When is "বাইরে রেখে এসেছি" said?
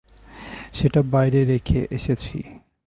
1.03-2.37